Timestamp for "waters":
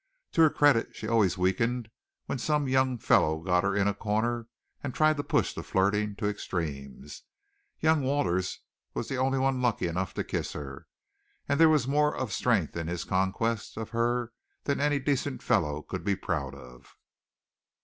8.01-8.61